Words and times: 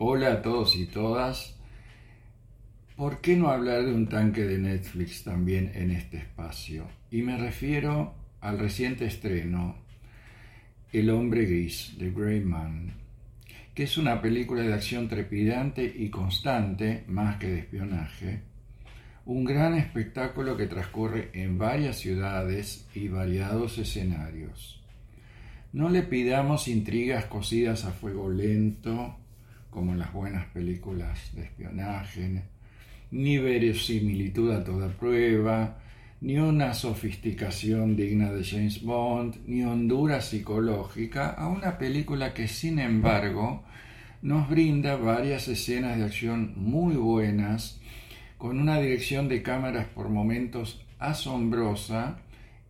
Hola 0.00 0.32
a 0.34 0.42
todos 0.42 0.76
y 0.76 0.86
todas. 0.86 1.56
¿Por 2.94 3.20
qué 3.20 3.34
no 3.34 3.48
hablar 3.48 3.84
de 3.84 3.92
un 3.92 4.06
tanque 4.06 4.44
de 4.44 4.56
Netflix 4.56 5.24
también 5.24 5.72
en 5.74 5.90
este 5.90 6.18
espacio? 6.18 6.86
Y 7.10 7.22
me 7.22 7.36
refiero 7.36 8.14
al 8.40 8.60
reciente 8.60 9.06
estreno, 9.06 9.74
El 10.92 11.10
hombre 11.10 11.46
gris, 11.46 11.96
The 11.98 12.12
Grey 12.12 12.38
Man, 12.42 12.92
que 13.74 13.82
es 13.82 13.98
una 13.98 14.22
película 14.22 14.62
de 14.62 14.72
acción 14.72 15.08
trepidante 15.08 15.92
y 15.98 16.10
constante, 16.10 17.02
más 17.08 17.38
que 17.38 17.48
de 17.48 17.58
espionaje, 17.58 18.42
un 19.26 19.44
gran 19.44 19.74
espectáculo 19.74 20.56
que 20.56 20.68
transcurre 20.68 21.30
en 21.32 21.58
varias 21.58 21.98
ciudades 21.98 22.86
y 22.94 23.08
variados 23.08 23.78
escenarios. 23.78 24.80
No 25.72 25.88
le 25.88 26.02
pidamos 26.02 26.68
intrigas 26.68 27.24
cosidas 27.24 27.84
a 27.84 27.90
fuego 27.90 28.30
lento, 28.30 29.16
como 29.70 29.94
las 29.94 30.12
buenas 30.12 30.46
películas 30.46 31.34
de 31.34 31.42
espionaje, 31.42 32.42
ni 33.10 33.38
verosimilitud 33.38 34.52
a 34.52 34.64
toda 34.64 34.88
prueba, 34.88 35.78
ni 36.20 36.38
una 36.38 36.74
sofisticación 36.74 37.96
digna 37.96 38.32
de 38.32 38.44
James 38.44 38.82
Bond, 38.82 39.36
ni 39.46 39.62
hondura 39.62 40.20
psicológica 40.20 41.30
a 41.30 41.48
una 41.48 41.78
película 41.78 42.34
que 42.34 42.48
sin 42.48 42.78
embargo 42.80 43.62
nos 44.20 44.48
brinda 44.48 44.96
varias 44.96 45.46
escenas 45.46 45.96
de 45.96 46.04
acción 46.04 46.54
muy 46.56 46.96
buenas, 46.96 47.80
con 48.36 48.58
una 48.58 48.80
dirección 48.80 49.28
de 49.28 49.42
cámaras 49.42 49.86
por 49.86 50.08
momentos 50.08 50.84
asombrosa 50.98 52.18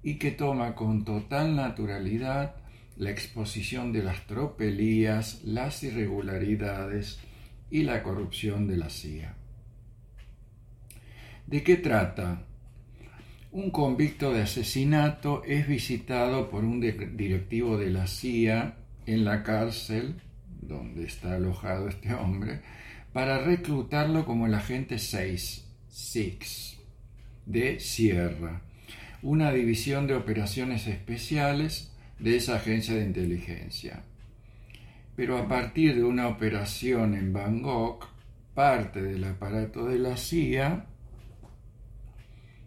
y 0.03 0.15
que 0.15 0.30
toma 0.30 0.75
con 0.75 1.05
total 1.05 1.56
naturalidad 1.56 2.56
la 2.98 3.11
exposición 3.11 3.93
de 3.93 4.02
las 4.02 4.27
tropelías, 4.27 5.43
las 5.45 5.83
irregularidades 5.84 7.20
y 7.70 7.84
la 7.84 8.02
corrupción 8.02 8.66
de 8.66 8.77
la 8.77 8.91
CIA. 8.91 9.34
¿De 11.47 11.62
qué 11.62 11.77
trata? 11.77 12.42
Un 13.53 13.70
convicto 13.70 14.33
de 14.33 14.42
asesinato 14.42 15.42
es 15.45 15.67
visitado 15.67 16.50
por 16.50 16.64
un 16.64 16.81
directivo 16.81 17.78
de 17.78 17.91
la 17.91 18.06
CIA 18.06 18.77
en 19.06 19.25
la 19.25 19.42
cárcel 19.42 20.20
donde 20.61 21.05
está 21.05 21.36
alojado 21.36 21.89
este 21.89 22.12
hombre 22.12 22.61
para 23.12 23.39
reclutarlo 23.39 24.27
como 24.27 24.47
el 24.47 24.55
agente 24.55 24.98
6, 24.98 25.67
SIX, 25.89 26.78
de 27.47 27.80
Sierra, 27.80 28.61
una 29.23 29.53
división 29.53 30.06
de 30.06 30.14
operaciones 30.14 30.86
especiales 30.86 31.92
de 32.19 32.36
esa 32.36 32.56
agencia 32.56 32.94
de 32.94 33.05
inteligencia. 33.05 34.02
Pero 35.16 35.38
a 35.38 35.48
partir 35.48 35.97
de 35.97 36.05
una 36.05 36.28
operación 36.28 37.14
en 37.14 37.33
Bangkok, 37.33 38.06
parte 38.55 39.02
del 39.02 39.24
aparato 39.24 39.86
de 39.86 39.98
la 39.98 40.16
CIA 40.16 40.86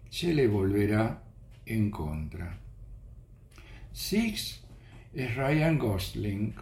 se 0.10 0.34
le 0.34 0.48
volverá 0.48 1.24
en 1.66 1.90
contra. 1.90 2.58
Six 3.94 4.62
es 5.14 5.36
Ryan 5.36 5.78
Gosling, 5.78 6.54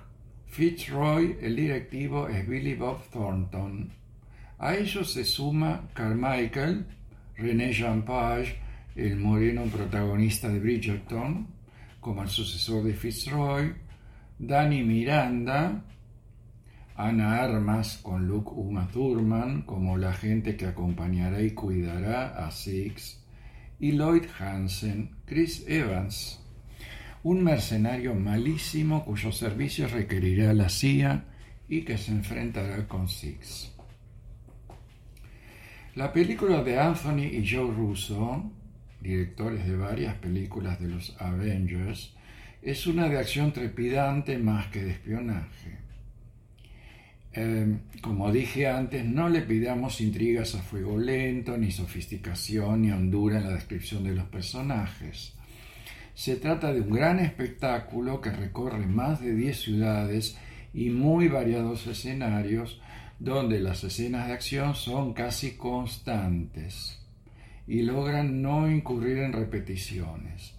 Fitzroy, 0.47 1.37
el 1.41 1.55
directivo, 1.55 2.27
es 2.27 2.47
Billy 2.47 2.75
Bob 2.75 3.07
Thornton. 3.11 3.91
A 4.57 4.75
ellos 4.75 5.13
se 5.13 5.23
suma 5.23 5.89
Carmichael, 5.93 6.85
René 7.37 7.71
Jean 7.71 8.03
Page, 8.03 8.57
el 8.95 9.15
moreno 9.15 9.63
protagonista 9.65 10.49
de 10.49 10.59
Bridgerton, 10.59 11.47
como 11.99 12.23
el 12.23 12.29
sucesor 12.29 12.83
de 12.83 12.93
Fitzroy, 12.93 13.73
Danny 14.37 14.83
Miranda, 14.83 15.83
Ana 16.95 17.41
Armas 17.41 17.97
con 18.01 18.27
Luke 18.27 18.51
Uma 18.53 18.87
Thurman 18.87 19.61
como 19.61 19.97
la 19.97 20.13
gente 20.13 20.57
que 20.57 20.65
acompañará 20.65 21.41
y 21.41 21.51
cuidará 21.51 22.45
a 22.45 22.51
Six, 22.51 23.23
y 23.79 23.93
Lloyd 23.93 24.25
Hansen, 24.37 25.15
Chris 25.25 25.63
Evans, 25.67 26.39
un 27.23 27.43
mercenario 27.43 28.15
malísimo 28.15 29.03
cuyos 29.05 29.37
servicios 29.37 29.91
requerirá 29.91 30.53
la 30.53 30.69
CIA 30.69 31.25
y 31.67 31.81
que 31.81 31.97
se 31.97 32.11
enfrentará 32.11 32.87
con 32.87 33.07
Six. 33.07 33.71
La 35.95 36.13
película 36.13 36.63
de 36.63 36.79
Anthony 36.79 37.27
y 37.31 37.49
Joe 37.49 37.73
Russo, 37.73 38.51
directores 39.01 39.65
de 39.65 39.77
varias 39.77 40.15
películas 40.15 40.79
de 40.79 40.89
los 40.89 41.15
Avengers, 41.19 42.13
es 42.61 42.87
una 42.87 43.07
de 43.07 43.17
acción 43.17 43.53
trepidante 43.53 44.37
más 44.37 44.67
que 44.67 44.83
de 44.83 44.91
espionaje. 44.91 45.77
Em, 47.31 47.79
como 48.01 48.31
dije 48.31 48.67
antes, 48.67 49.05
no 49.05 49.29
le 49.29 49.41
pidamos 49.41 50.01
intrigas 50.01 50.55
a 50.55 50.61
fuego 50.61 50.97
lento, 50.97 51.57
ni 51.57 51.71
sofisticación, 51.71 52.81
ni 52.81 52.91
hondura 52.91 53.37
en 53.37 53.45
la 53.45 53.53
descripción 53.53 54.03
de 54.03 54.15
los 54.15 54.25
personajes. 54.25 55.33
Se 56.15 56.35
trata 56.35 56.73
de 56.73 56.81
un 56.81 56.91
gran 56.91 57.19
espectáculo 57.19 58.19
que 58.19 58.31
recorre 58.31 58.85
más 58.87 59.21
de 59.21 59.33
10 59.33 59.57
ciudades 59.57 60.37
y 60.73 60.89
muy 60.89 61.29
variados 61.29 61.87
escenarios, 61.87 62.81
donde 63.19 63.59
las 63.59 63.83
escenas 63.83 64.27
de 64.27 64.33
acción 64.33 64.75
son 64.75 65.13
casi 65.13 65.51
constantes 65.51 66.99
y 67.69 67.83
logran 67.83 68.41
no 68.41 68.69
incurrir 68.69 69.19
en 69.19 69.31
repeticiones. 69.31 70.55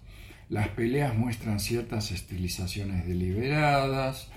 Las 0.47 0.69
peleas 0.69 1.13
muestran 1.15 1.59
ciertas 1.59 2.11
estilizaciones 2.11 3.05
deliberadas, 3.05 4.31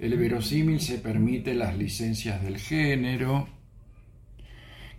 el 0.00 0.18
verosímil 0.18 0.80
se 0.80 0.98
permite 0.98 1.54
las 1.54 1.78
licencias 1.78 2.42
del 2.42 2.58
género. 2.58 3.48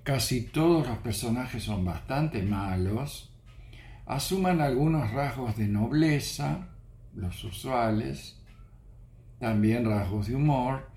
Casi 0.03 0.41
todos 0.41 0.87
los 0.87 0.97
personajes 0.99 1.63
son 1.63 1.83
bastante 1.83 2.41
malos. 2.41 3.29
Asuman 4.05 4.61
algunos 4.61 5.11
rasgos 5.11 5.57
de 5.57 5.67
nobleza, 5.67 6.69
los 7.13 7.43
usuales, 7.43 8.37
también 9.37 9.85
rasgos 9.85 10.27
de 10.27 10.35
humor. 10.35 10.89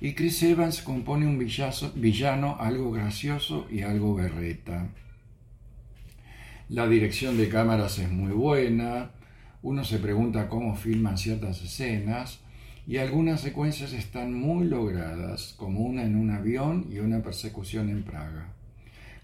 Y 0.00 0.14
Chris 0.14 0.42
Evans 0.42 0.80
compone 0.80 1.26
un 1.26 1.38
villano 1.38 2.56
algo 2.58 2.90
gracioso 2.90 3.66
y 3.70 3.82
algo 3.82 4.14
berreta. 4.14 4.88
La 6.68 6.88
dirección 6.88 7.36
de 7.36 7.48
cámaras 7.48 8.00
es 8.00 8.10
muy 8.10 8.32
buena. 8.32 9.12
Uno 9.62 9.84
se 9.84 9.98
pregunta 9.98 10.48
cómo 10.48 10.74
filman 10.74 11.16
ciertas 11.16 11.62
escenas 11.62 12.40
y 12.88 12.96
algunas 12.96 13.40
secuencias 13.40 13.92
están 13.92 14.34
muy 14.34 14.66
logradas, 14.66 15.54
como 15.56 15.80
una 15.80 16.02
en 16.02 16.16
un 16.16 16.30
avión 16.30 16.88
y 16.90 16.98
una 16.98 17.22
persecución 17.22 17.88
en 17.88 18.02
Praga. 18.02 18.48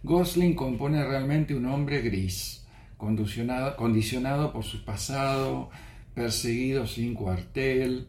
Gosling 0.05 0.55
compone 0.55 1.05
realmente 1.05 1.57
un 1.57 1.67
hombre 1.67 2.01
gris, 2.03 2.65
condicionado 2.97 4.53
por 4.53 4.63
su 4.63 4.85
pasado, 4.85 5.69
perseguido 6.15 6.87
sin 6.87 7.15
cuartel, 7.15 8.07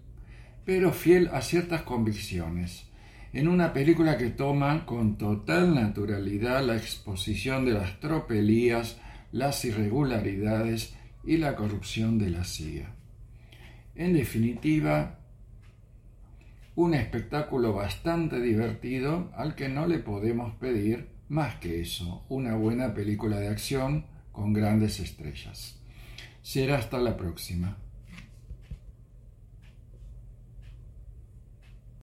pero 0.64 0.92
fiel 0.92 1.32
a 1.34 1.42
ciertas 1.42 1.82
convicciones, 1.82 2.86
en 3.34 3.48
una 3.48 3.74
película 3.74 4.16
que 4.18 4.30
toma 4.30 4.86
con 4.86 5.18
total 5.18 5.74
naturalidad 5.74 6.64
la 6.64 6.76
exposición 6.76 7.66
de 7.66 7.74
las 7.74 8.00
tropelías, 8.00 8.98
las 9.34 9.66
irregularidades 9.66 10.96
y 11.26 11.38
la 11.38 11.56
corrupción 11.56 12.20
de 12.20 12.30
la 12.30 12.46
CIA. 12.46 12.94
En 13.96 14.14
definitiva, 14.14 15.20
un 16.76 16.94
espectáculo 16.94 17.74
bastante 17.74 18.40
divertido 18.40 19.32
al 19.36 19.56
que 19.56 19.70
no 19.70 19.88
le 19.88 20.00
podemos 20.00 20.54
pedir 20.56 21.10
más 21.30 21.56
que 21.56 21.82
eso, 21.82 22.24
una 22.30 22.56
buena 22.56 22.94
película 22.94 23.40
de 23.40 23.48
acción 23.48 24.06
con 24.32 24.54
grandes 24.54 25.00
estrellas. 25.00 25.80
Será 26.44 26.78
hasta 26.78 27.00
la 27.00 27.18
próxima. 27.18 27.78